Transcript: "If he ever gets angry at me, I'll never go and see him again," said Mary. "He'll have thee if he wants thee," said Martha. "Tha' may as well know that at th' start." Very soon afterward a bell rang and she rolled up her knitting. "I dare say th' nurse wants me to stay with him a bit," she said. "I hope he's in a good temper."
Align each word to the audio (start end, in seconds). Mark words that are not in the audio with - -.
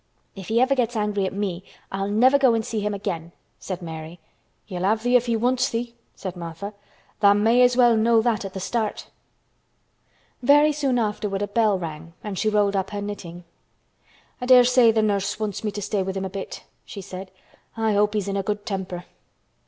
"If 0.35 0.47
he 0.47 0.59
ever 0.59 0.73
gets 0.73 0.95
angry 0.95 1.27
at 1.27 1.31
me, 1.33 1.63
I'll 1.91 2.07
never 2.09 2.39
go 2.39 2.55
and 2.55 2.65
see 2.65 2.79
him 2.79 2.95
again," 2.95 3.33
said 3.59 3.83
Mary. 3.83 4.19
"He'll 4.65 4.81
have 4.81 5.03
thee 5.03 5.15
if 5.15 5.27
he 5.27 5.35
wants 5.35 5.69
thee," 5.69 5.93
said 6.15 6.35
Martha. 6.35 6.73
"Tha' 7.19 7.35
may 7.35 7.61
as 7.61 7.77
well 7.77 7.95
know 7.95 8.19
that 8.19 8.43
at 8.43 8.55
th' 8.55 8.61
start." 8.63 9.11
Very 10.41 10.71
soon 10.71 10.97
afterward 10.97 11.43
a 11.43 11.47
bell 11.47 11.77
rang 11.77 12.13
and 12.23 12.39
she 12.39 12.49
rolled 12.49 12.75
up 12.75 12.89
her 12.89 12.99
knitting. 13.03 13.43
"I 14.41 14.47
dare 14.47 14.63
say 14.63 14.91
th' 14.91 15.03
nurse 15.03 15.39
wants 15.39 15.63
me 15.63 15.69
to 15.69 15.83
stay 15.83 16.01
with 16.01 16.17
him 16.17 16.25
a 16.25 16.31
bit," 16.31 16.63
she 16.83 17.01
said. 17.01 17.29
"I 17.77 17.93
hope 17.93 18.15
he's 18.15 18.27
in 18.27 18.37
a 18.37 18.41
good 18.41 18.65
temper." 18.65 19.05